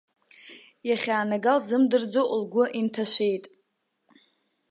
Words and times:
Иахьанаага 0.89 1.53
лзымдырӡо, 1.57 2.21
лгәы 2.39 2.63
инҭашәеит. 2.79 3.45